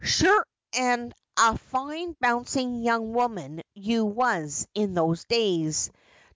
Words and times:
Sure 0.03 0.43
and 0.75 1.13
a 1.37 1.55
fine 1.55 2.15
bouncing 2.19 2.81
young 2.81 3.13
woman 3.13 3.61
you 3.75 4.03
was 4.03 4.65
in 4.73 4.95
those 4.95 5.25
days. 5.25 5.91